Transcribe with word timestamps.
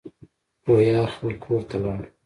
روهیال 0.65 1.07
خپل 1.13 1.31
کور 1.43 1.61
ته 1.69 1.75
لاړ. 1.83 1.99